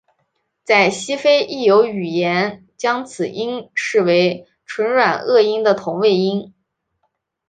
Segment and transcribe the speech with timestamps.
[0.63, 6.55] 在西非亦有语言将此音视为唇软腭音的同位音。